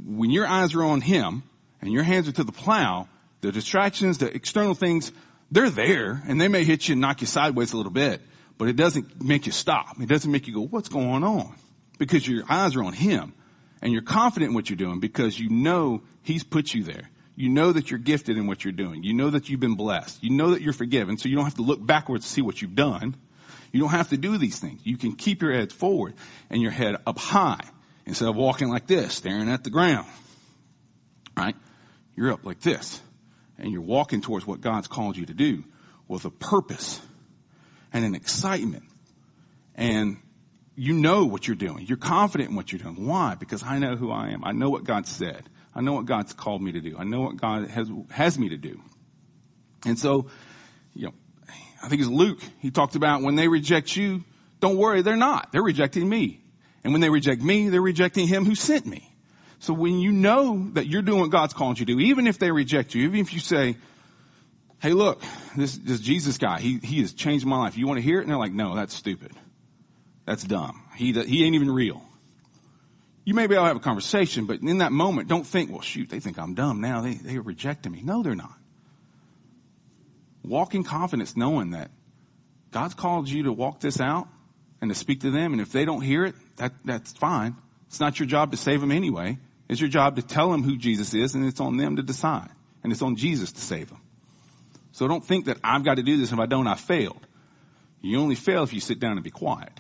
[0.05, 1.43] when your eyes are on him
[1.81, 3.07] and your hands are to the plow,
[3.41, 5.11] the distractions, the external things,
[5.51, 8.21] they're there and they may hit you and knock you sideways a little bit,
[8.57, 9.99] but it doesn't make you stop.
[10.01, 11.55] It doesn't make you go, what's going on?
[11.97, 13.33] because your eyes are on Him
[13.81, 17.09] and you're confident in what you're doing because you know He's put you there.
[17.35, 19.03] You know that you're gifted in what you're doing.
[19.03, 20.23] You know that you've been blessed.
[20.23, 21.17] You know that you're forgiven.
[21.17, 23.15] So you don't have to look backwards to see what you've done.
[23.73, 24.79] You don't have to do these things.
[24.85, 26.13] You can keep your head forward
[26.49, 27.59] and your head up high
[28.05, 30.07] instead of walking like this, staring at the ground.
[32.15, 33.01] You're up like this
[33.57, 35.63] and you're walking towards what God's called you to do
[36.07, 37.01] with a purpose
[37.93, 38.83] and an excitement
[39.75, 40.17] and
[40.75, 41.85] you know what you're doing.
[41.87, 43.05] You're confident in what you're doing.
[43.07, 43.35] Why?
[43.35, 44.43] Because I know who I am.
[44.43, 45.49] I know what God said.
[45.73, 46.97] I know what God's called me to do.
[46.97, 48.81] I know what God has, has me to do.
[49.85, 50.27] And so,
[50.93, 51.13] you know,
[51.81, 52.39] I think it's Luke.
[52.59, 54.23] He talked about when they reject you,
[54.59, 55.51] don't worry, they're not.
[55.51, 56.41] They're rejecting me.
[56.83, 59.04] And when they reject me, they're rejecting him who sent me.
[59.65, 62.37] So when you know that you're doing what God's called you to do, even if
[62.37, 63.77] they reject you, even if you say,
[64.79, 65.23] Hey, look,
[65.57, 67.75] this, this Jesus guy, he, he has changed my life.
[67.75, 68.21] You want to hear it?
[68.21, 69.31] And they're like, no, that's stupid.
[70.25, 70.83] That's dumb.
[70.95, 72.03] He, he ain't even real.
[73.23, 75.81] You may be able to have a conversation, but in that moment, don't think, well,
[75.81, 77.01] shoot, they think I'm dumb now.
[77.01, 78.01] They, they are rejecting me.
[78.03, 78.55] No, they're not.
[80.43, 81.89] Walk in confidence knowing that
[82.69, 84.27] God's called you to walk this out
[84.79, 85.53] and to speak to them.
[85.53, 87.55] And if they don't hear it, that, that's fine.
[87.87, 89.39] It's not your job to save them anyway.
[89.67, 92.49] It's your job to tell them who Jesus is and it's on them to decide.
[92.83, 94.01] And it's on Jesus to save them.
[94.91, 96.31] So don't think that I've got to do this.
[96.31, 97.25] If I don't, I failed.
[98.01, 99.71] You only fail if you sit down and be quiet.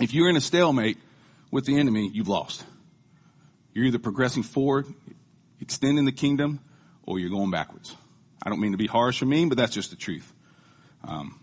[0.00, 0.98] If you're in a stalemate
[1.50, 2.64] with the enemy, you've lost.
[3.72, 4.86] You're either progressing forward,
[5.60, 6.60] extending the kingdom,
[7.02, 7.94] or you're going backwards.
[8.42, 10.32] I don't mean to be harsh or mean, but that's just the truth.
[11.02, 11.40] Um,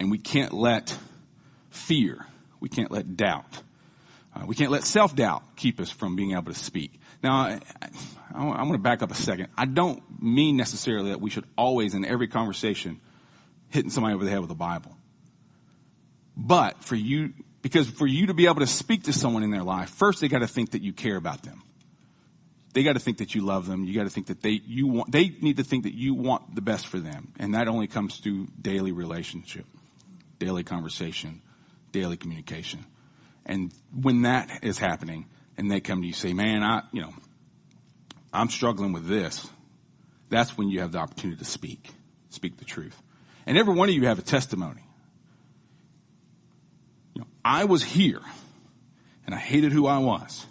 [0.00, 0.96] and we can't let
[1.70, 2.26] fear,
[2.60, 3.62] we can't let doubt,
[4.34, 7.00] uh, we can't let self doubt keep us from being able to speak.
[7.22, 7.60] Now, I,
[8.34, 9.48] I, I want to back up a second.
[9.56, 13.00] I don't mean necessarily that we should always, in every conversation,
[13.68, 14.96] hitting somebody over the head with a Bible.
[16.36, 19.62] But for you, because for you to be able to speak to someone in their
[19.62, 21.62] life, first they got to think that you care about them.
[22.72, 23.84] They got to think that you love them.
[23.84, 26.56] You got to think that they, you want, they need to think that you want
[26.56, 27.32] the best for them.
[27.38, 29.64] And that only comes through daily relationship,
[30.40, 31.40] daily conversation,
[31.92, 32.84] daily communication.
[33.46, 35.26] And when that is happening
[35.56, 37.12] and they come to you say, man, I, you know,
[38.32, 39.48] I'm struggling with this.
[40.30, 41.90] That's when you have the opportunity to speak,
[42.30, 43.00] speak the truth.
[43.46, 44.82] And every one of you have a testimony.
[47.14, 48.22] You know, I was here
[49.26, 50.46] and I hated who I was.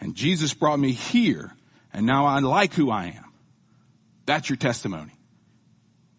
[0.00, 1.52] And Jesus brought me here
[1.92, 3.32] and now I like who I am.
[4.26, 5.12] That's your testimony.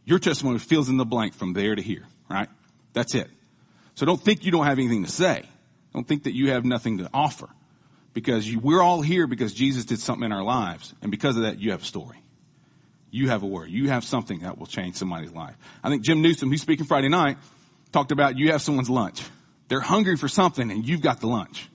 [0.05, 2.49] Your testimony fills in the blank from there to here, right?
[2.93, 3.29] That's it.
[3.95, 5.43] So don't think you don't have anything to say.
[5.93, 7.49] Don't think that you have nothing to offer
[8.13, 10.93] because you, we're all here because Jesus did something in our lives.
[11.01, 12.17] And because of that, you have a story.
[13.11, 13.69] You have a word.
[13.69, 15.55] You have something that will change somebody's life.
[15.83, 17.37] I think Jim Newsom, who's speaking Friday night,
[17.91, 19.21] talked about you have someone's lunch.
[19.69, 21.69] They're hungry for something and you've got the lunch.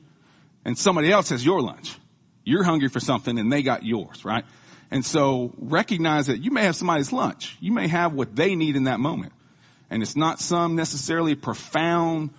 [0.64, 1.96] And somebody else has your lunch.
[2.44, 4.44] You're hungry for something and they got yours, right?
[4.90, 7.56] And so recognize that you may have somebody's lunch.
[7.60, 9.32] You may have what they need in that moment.
[9.90, 12.30] And it's not some necessarily profound,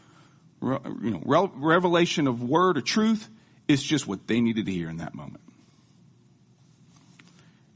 [0.63, 3.27] you know, revelation of word or truth.
[3.67, 5.41] It's just what they needed to hear in that moment.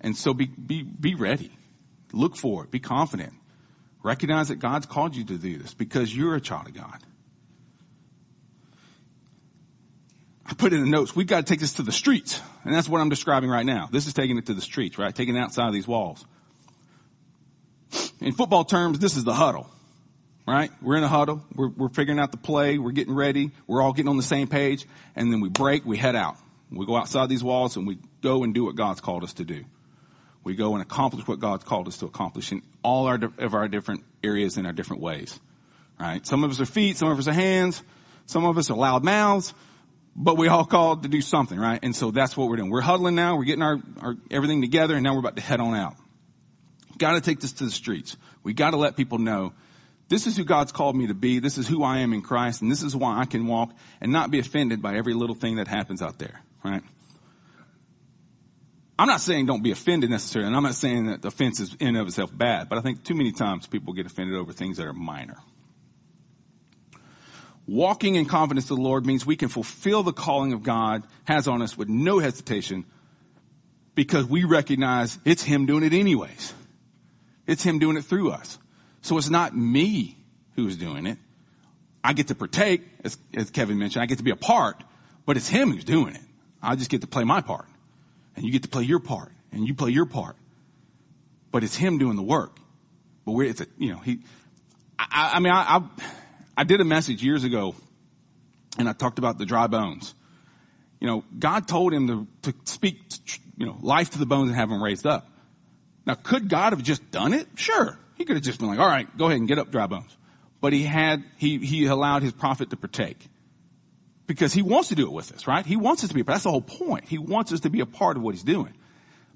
[0.02, 1.52] And so be, be, be ready.
[2.13, 2.71] Look for it.
[2.71, 3.34] Be confident.
[4.04, 7.00] Recognize that God's called you to do this because you're a child of God.
[10.45, 12.41] I put in the notes, we've got to take this to the streets.
[12.63, 13.89] And that's what I'm describing right now.
[13.91, 15.13] This is taking it to the streets, right?
[15.13, 16.26] Taking it outside of these walls.
[18.21, 19.69] In football terms, this is the huddle,
[20.47, 20.71] right?
[20.81, 21.43] We're in a huddle.
[21.53, 22.77] We're, we're figuring out the play.
[22.77, 23.51] We're getting ready.
[23.67, 24.88] We're all getting on the same page.
[25.15, 25.86] And then we break.
[25.86, 26.38] We head out.
[26.71, 29.43] We go outside these walls and we go and do what God's called us to
[29.43, 29.65] do.
[30.43, 33.67] We go and accomplish what God's called us to accomplish in all our, of our
[33.67, 35.38] different areas in our different ways,
[35.99, 36.25] right?
[36.25, 36.97] Some of us are feet.
[36.97, 37.83] Some of us are hands.
[38.25, 39.53] Some of us are loud mouths,
[40.15, 41.79] but we all called to do something, right?
[41.81, 42.69] And so that's what we're doing.
[42.69, 43.38] We're huddling now.
[43.38, 45.95] We're getting our, our everything together and now we're about to head on out.
[46.97, 48.17] Got to take this to the streets.
[48.43, 49.53] We got to let people know
[50.10, 51.39] this is who God's called me to be.
[51.39, 54.12] This is who I am in Christ and this is why I can walk and
[54.12, 56.84] not be offended by every little thing that happens out there, right?
[59.00, 61.89] I'm not saying don't be offended necessarily, and I'm not saying that offense is in
[61.89, 64.78] and of itself bad, but I think too many times people get offended over things
[64.78, 65.38] that are minor.
[67.67, 71.48] Walking in confidence to the Lord means we can fulfill the calling of God has
[71.48, 72.86] on us with no hesitation
[73.93, 76.54] because we recognize it's Him doing it anyways.
[77.46, 78.58] It's Him doing it through us.
[79.08, 80.17] So it's not me
[80.56, 81.17] who's doing it.
[82.04, 84.84] I get to partake, as, as Kevin mentioned, I get to be a part,
[85.26, 86.22] but it's Him who's doing it.
[86.62, 87.67] I just get to play my part.
[88.36, 89.32] And you get to play your part.
[89.54, 90.36] And you play your part.
[91.52, 92.60] But it's Him doing the work.
[93.24, 94.20] But we're, it's a, you know, He,
[95.00, 95.84] I, I mean, I, I
[96.58, 97.76] I did a message years ago
[98.78, 100.13] and I talked about the dry bones.
[101.00, 102.08] You know, God told him
[102.43, 103.00] to, to speak,
[103.58, 105.30] you know, life to the bones and have them raised up.
[106.06, 107.48] Now, could God have just done it?
[107.56, 107.98] Sure.
[108.17, 110.15] He could have just been like, all right, go ahead and get up dry bones.
[110.60, 113.27] But he had, he, he allowed his prophet to partake.
[114.25, 115.65] Because he wants to do it with us, right?
[115.65, 117.06] He wants us to be, that's the whole point.
[117.06, 118.73] He wants us to be a part of what he's doing.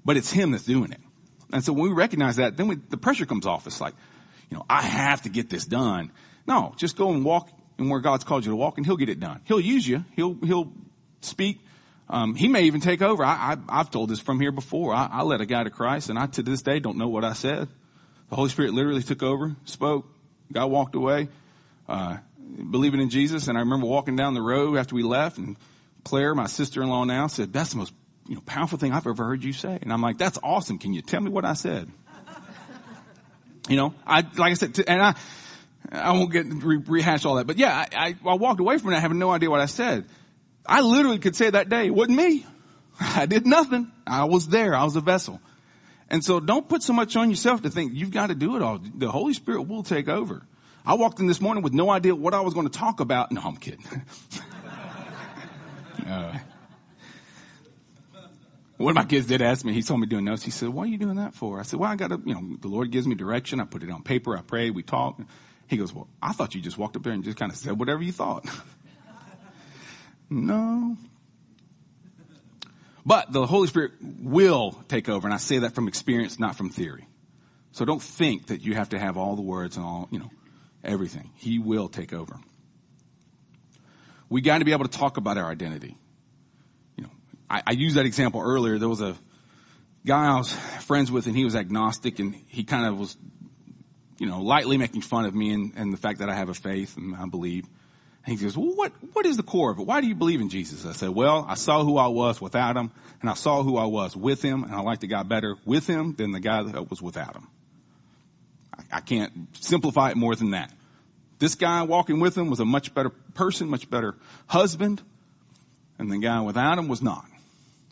[0.04, 1.00] But it's him that's doing it.
[1.52, 3.66] And so when we recognize that, then we, the pressure comes off.
[3.66, 3.94] It's like,
[4.50, 6.10] you know, I have to get this done.
[6.46, 9.08] No, just go and walk in where God's called you to walk and he'll get
[9.08, 9.40] it done.
[9.44, 10.04] He'll use you.
[10.16, 10.72] He'll, he'll
[11.20, 11.60] speak.
[12.08, 13.24] Um, he may even take over.
[13.24, 14.92] I, I, have told this from here before.
[14.92, 17.24] I, I led a guy to Christ and I to this day don't know what
[17.24, 17.68] I said.
[18.32, 20.06] The Holy Spirit literally took over, spoke,
[20.50, 21.28] God walked away,
[21.86, 22.16] uh,
[22.70, 23.46] believing in Jesus.
[23.46, 25.54] And I remember walking down the road after we left and
[26.02, 27.92] Claire, my sister-in-law now said, that's the most
[28.26, 29.78] you know, powerful thing I've ever heard you say.
[29.82, 30.78] And I'm like, that's awesome.
[30.78, 31.90] Can you tell me what I said?
[33.68, 35.14] you know, I, like I said, and I,
[35.92, 38.94] I won't get re- rehash all that, but yeah, I, I, I walked away from
[38.94, 40.06] it having no idea what I said.
[40.64, 42.46] I literally could say that day, it wasn't me.
[42.98, 43.92] I did nothing.
[44.06, 44.74] I was there.
[44.74, 45.38] I was a vessel.
[46.12, 48.62] And so don't put so much on yourself to think you've got to do it
[48.62, 48.78] all.
[48.78, 50.42] The Holy Spirit will take over.
[50.84, 53.32] I walked in this morning with no idea what I was going to talk about.
[53.32, 53.84] No, I'm kidding.
[56.06, 56.38] uh,
[58.76, 60.42] one of my kids did ask me, he saw me doing notes.
[60.42, 61.58] He said, what are you doing that for?
[61.58, 63.58] I said, well, I got to, you know, the Lord gives me direction.
[63.58, 64.36] I put it on paper.
[64.36, 64.68] I pray.
[64.68, 65.18] We talk.
[65.66, 67.78] He goes, well, I thought you just walked up there and just kind of said
[67.78, 68.44] whatever you thought.
[70.28, 70.98] no.
[73.04, 75.26] But the Holy Spirit will take over.
[75.26, 77.06] And I say that from experience, not from theory.
[77.72, 80.30] So don't think that you have to have all the words and all, you know,
[80.84, 81.30] everything.
[81.36, 82.38] He will take over.
[84.28, 85.96] We got to be able to talk about our identity.
[86.96, 87.10] You know,
[87.50, 88.78] I, I used that example earlier.
[88.78, 89.16] There was a
[90.06, 93.16] guy I was friends with and he was agnostic and he kind of was
[94.22, 96.54] you know, lightly making fun of me and, and the fact that I have a
[96.54, 97.66] faith and I believe.
[98.24, 99.86] And he goes, well, what, what is the core of it?
[99.86, 100.86] Why do you believe in Jesus?
[100.86, 103.86] I said, well, I saw who I was without him and I saw who I
[103.86, 106.88] was with him and I like the guy better with him than the guy that
[106.88, 107.48] was without him.
[108.76, 110.72] I, I can't simplify it more than that.
[111.40, 114.14] This guy walking with him was a much better person, much better
[114.46, 115.02] husband,
[115.98, 117.26] and the guy without him was not.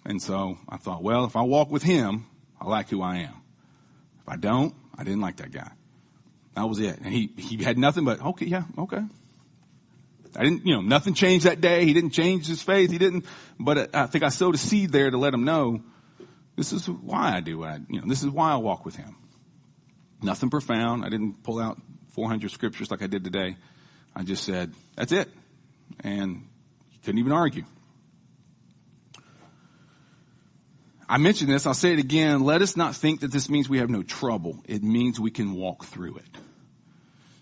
[0.04, 2.26] And so I thought, well, if I walk with him,
[2.60, 3.34] I like who I am.
[4.22, 5.70] If I don't, I didn't like that guy.
[6.54, 6.98] That was it.
[6.98, 9.02] And he, he had nothing but, okay, yeah, okay.
[10.36, 11.84] I didn't, you know, nothing changed that day.
[11.84, 12.90] He didn't change his faith.
[12.90, 13.24] He didn't,
[13.58, 15.82] but I think I sowed a seed there to let him know
[16.56, 18.94] this is why I do what I, you know, this is why I walk with
[18.94, 19.16] him.
[20.22, 21.04] Nothing profound.
[21.04, 23.56] I didn't pull out 400 scriptures like I did today.
[24.14, 25.28] I just said, that's it.
[26.00, 26.46] And
[26.90, 27.64] he couldn't even argue.
[31.08, 32.44] I mentioned this, I'll say it again.
[32.44, 34.62] Let us not think that this means we have no trouble.
[34.66, 36.38] It means we can walk through it.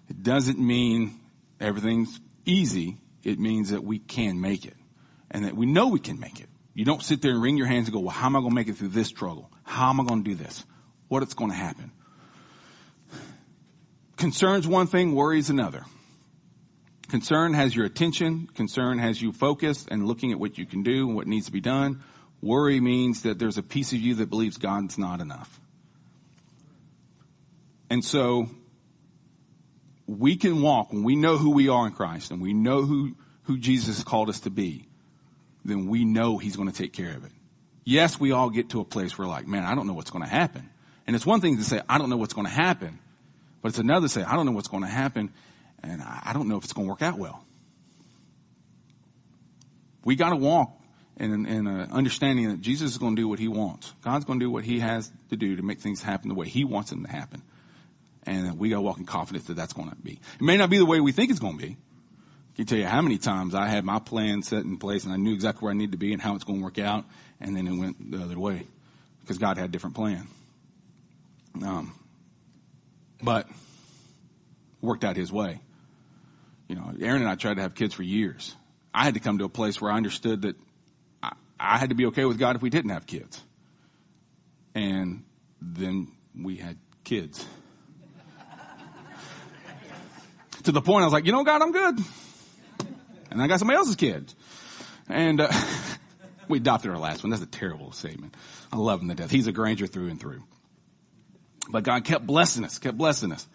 [0.09, 1.21] It doesn't mean
[1.61, 2.97] everything's easy.
[3.23, 4.77] It means that we can make it
[5.31, 6.49] and that we know we can make it.
[6.75, 8.51] You don't sit there and wring your hands and go, well, how am I going
[8.51, 9.51] to make it through this struggle?
[9.65, 10.65] How am I going to do this?
[11.09, 11.93] What is going to happen?
[14.17, 15.85] Concerns one thing, worries another.
[17.09, 18.49] Concern has your attention.
[18.55, 21.53] Concern has you focused and looking at what you can do and what needs to
[21.53, 22.03] be done.
[22.43, 25.61] Worry means that there's a piece of you that believes God's not enough.
[27.91, 28.51] And so
[30.09, 33.15] we can walk when we know who we are in Christ and we know who,
[33.43, 34.89] who Jesus called us to be,
[35.65, 37.33] then we know he's going to take care of it.
[37.85, 40.25] Yes, we all get to a place where like, man, I don't know what's going
[40.25, 40.71] to happen.
[41.07, 42.99] And it's one thing to say, I don't know what's going to happen,
[43.61, 45.31] but it's another to say, I don't know what's going to happen
[45.83, 47.45] and I don't know if it's going to work out well.
[50.05, 50.73] We got to walk
[51.19, 53.93] in, uh, understanding that Jesus is going to do what he wants.
[54.03, 56.49] God's going to do what he has to do to make things happen the way
[56.49, 57.43] he wants them to happen.
[58.29, 60.13] And we got to walk in confidence that that's going to be.
[60.13, 61.73] It may not be the way we think it's going to be.
[61.73, 65.15] I can tell you how many times I had my plan set in place and
[65.15, 67.07] I knew exactly where I needed to be and how it's going to work out,
[67.41, 68.67] and then it went the other way
[69.23, 70.27] because God had a different plan.
[71.65, 71.95] Um,
[73.23, 73.49] but
[74.83, 75.61] worked out His way.
[76.69, 78.55] You know, Erin and I tried to have kids for years.
[78.93, 80.57] I had to come to a place where I understood that
[81.23, 83.41] I, I had to be okay with God if we didn't have kids.
[84.75, 85.25] And
[85.63, 87.47] then we had kids.
[90.69, 91.99] To the point I was like, you know, God, I'm good.
[93.31, 94.37] And I got somebody else's kids.
[95.09, 95.51] And uh,
[96.49, 97.31] we adopted our last one.
[97.31, 98.35] That's a terrible statement.
[98.71, 99.31] I love him to death.
[99.31, 100.43] He's a Granger through and through.
[101.71, 103.49] But God kept blessing us, kept blessing us.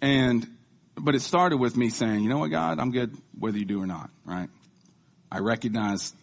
[0.00, 0.46] And,
[0.94, 3.82] but it started with me saying, you know what, God, I'm good whether you do
[3.82, 4.50] or not, right?
[5.32, 6.14] I recognize,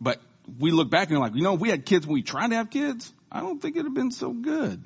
[0.00, 0.20] but
[0.60, 2.54] we look back and we're like, you know, we had kids when we tried to
[2.54, 4.80] have kids, I don't think it'd have been so good.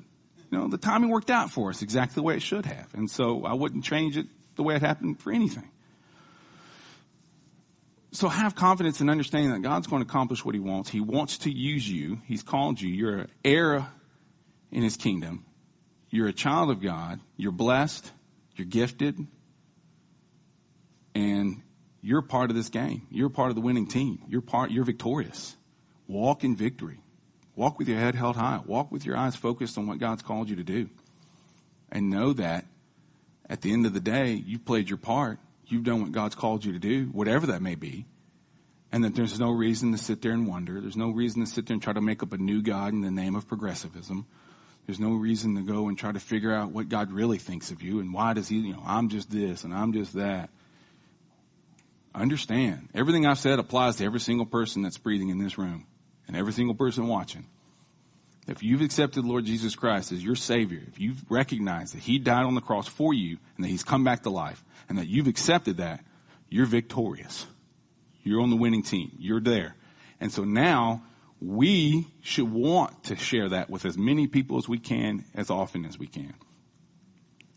[0.49, 2.93] You know, the timing worked out for us exactly the way it should have.
[2.93, 5.69] And so I wouldn't change it the way it happened for anything.
[8.11, 10.89] So have confidence in understanding that God's going to accomplish what he wants.
[10.89, 12.21] He wants to use you.
[12.25, 12.89] He's called you.
[12.89, 13.87] You're an heir
[14.71, 15.45] in his kingdom.
[16.09, 17.19] You're a child of God.
[17.35, 18.09] You're blessed.
[18.55, 19.19] You're gifted.
[21.13, 21.61] And
[22.01, 23.05] you're part of this game.
[23.11, 24.19] You're part of the winning team.
[24.29, 25.55] You're part, you're victorious.
[26.07, 26.99] Walk in victory.
[27.57, 28.61] Walk with your head held high.
[28.67, 30.89] Walk with your eyes focused on what God's called you to do.
[31.91, 32.65] And know that
[33.49, 35.39] at the end of the day, you've played your part.
[35.65, 38.05] You've done what God's called you to do, whatever that may be.
[38.91, 40.79] And that there's no reason to sit there and wonder.
[40.79, 43.01] There's no reason to sit there and try to make up a new God in
[43.01, 44.27] the name of progressivism.
[44.85, 47.81] There's no reason to go and try to figure out what God really thinks of
[47.81, 50.51] you and why does he, you know, I'm just this and I'm just that.
[52.13, 52.89] Understand.
[52.93, 55.87] Everything I've said applies to every single person that's breathing in this room
[56.27, 57.45] and every single person watching.
[58.47, 62.45] If you've accepted Lord Jesus Christ as your Savior, if you've recognized that He died
[62.45, 65.27] on the cross for you and that He's come back to life and that you've
[65.27, 66.03] accepted that,
[66.49, 67.45] you're victorious.
[68.23, 69.11] You're on the winning team.
[69.19, 69.75] You're there.
[70.21, 71.03] And so now
[71.41, 75.85] we should want to share that with as many people as we can, as often
[75.85, 76.33] as we can.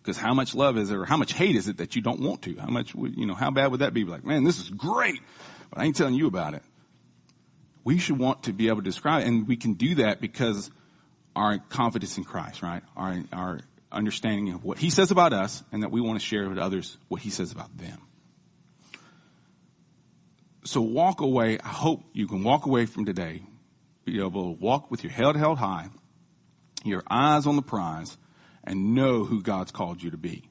[0.03, 2.21] Because how much love is there, or how much hate is it that you don't
[2.21, 2.57] want to?
[2.57, 4.05] How much you know, how bad would that be?
[4.05, 5.21] Like, man, this is great,
[5.71, 6.63] but I ain't telling you about it.
[7.85, 10.71] We should want to be able to describe and we can do that because
[11.35, 12.83] our confidence in Christ, right?
[12.97, 13.61] Our, our
[13.91, 16.97] understanding of what He says about us, and that we want to share with others
[17.09, 18.01] what He says about them.
[20.65, 21.59] So walk away.
[21.59, 23.43] I hope you can walk away from today
[24.05, 25.89] be able to walk with your head held high,
[26.85, 28.17] your eyes on the prize,
[28.65, 30.49] and know who God's called you to be.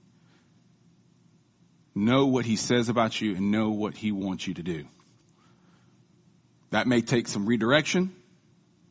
[1.95, 4.85] Know what He says about you and know what He wants you to do.
[6.71, 8.13] That may take some redirection.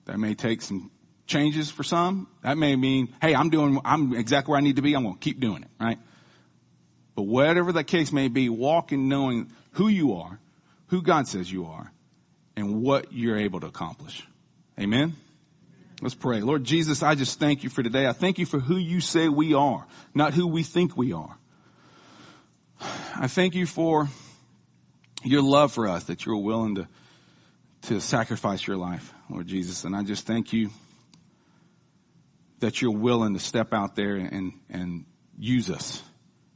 [0.07, 0.91] That may take some
[1.27, 2.29] changes for some.
[2.43, 4.95] That may mean, hey, I'm doing, I'm exactly where I need to be.
[4.95, 5.99] I'm going to keep doing it, right?
[7.15, 10.39] But whatever the case may be, walk in knowing who you are,
[10.87, 11.93] who God says you are,
[12.57, 14.27] and what you're able to accomplish.
[14.81, 15.15] Amen.
[16.01, 16.41] Let's pray.
[16.41, 18.07] Lord Jesus, I just thank you for today.
[18.07, 21.37] I thank you for who you say we are, not who we think we are.
[22.81, 24.09] I thank you for
[25.25, 26.89] your love for us, that you're willing to,
[27.83, 29.85] to sacrifice your life, Lord Jesus.
[29.85, 30.71] And I just thank you
[32.61, 35.05] that you're willing to step out there and, and
[35.39, 36.03] use us,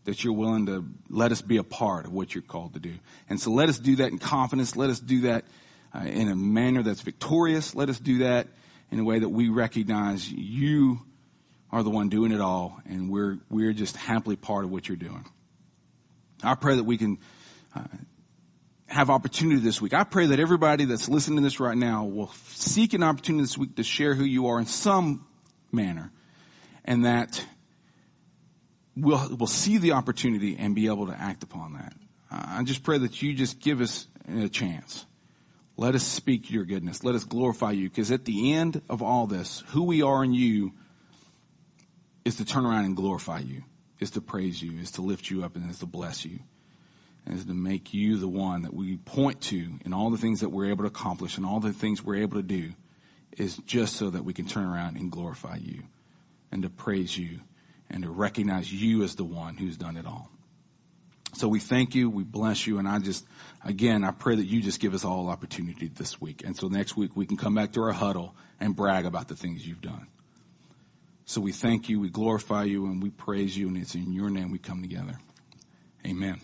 [0.04, 2.94] that you're willing to let us be a part of what you're called to do.
[3.28, 4.76] And so let us do that in confidence.
[4.76, 5.44] Let us do that
[5.94, 7.74] uh, in a manner that's victorious.
[7.74, 8.48] Let us do that
[8.90, 11.00] in a way that we recognize you
[11.70, 14.96] are the one doing it all and we're, we're just happily part of what you're
[14.96, 15.24] doing.
[16.42, 17.18] I pray that we can
[17.74, 17.84] uh,
[18.92, 19.94] have opportunity this week.
[19.94, 23.56] I pray that everybody that's listening to this right now will seek an opportunity this
[23.56, 25.26] week to share who you are in some
[25.72, 26.12] manner
[26.84, 27.44] and that
[28.94, 31.94] we'll, we'll see the opportunity and be able to act upon that.
[32.30, 35.06] I just pray that you just give us a chance.
[35.78, 37.02] Let us speak your goodness.
[37.02, 37.88] Let us glorify you.
[37.88, 40.72] Because at the end of all this, who we are in you
[42.24, 43.62] is to turn around and glorify you,
[44.00, 46.40] is to praise you, is to lift you up, and is to bless you,
[47.26, 50.48] is to make you the one that we point to in all the things that
[50.48, 52.72] we're able to accomplish and all the things we're able to do
[53.38, 55.82] is just so that we can turn around and glorify you
[56.50, 57.40] and to praise you
[57.88, 60.28] and to recognize you as the one who's done it all.
[61.34, 63.24] So we thank you, we bless you, and I just,
[63.64, 66.42] again, I pray that you just give us all opportunity this week.
[66.44, 69.36] And so next week we can come back to our huddle and brag about the
[69.36, 70.08] things you've done.
[71.24, 74.28] So we thank you, we glorify you, and we praise you, and it's in your
[74.28, 75.18] name we come together.
[76.06, 76.40] Amen.